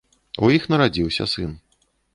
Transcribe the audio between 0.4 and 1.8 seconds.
У іх нарадзіўся сын.